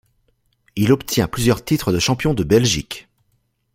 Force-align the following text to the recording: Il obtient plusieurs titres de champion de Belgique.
Il 0.75 0.91
obtient 0.93 1.27
plusieurs 1.27 1.63
titres 1.63 1.91
de 1.93 1.99
champion 1.99 2.33
de 2.33 2.43
Belgique. 2.43 3.07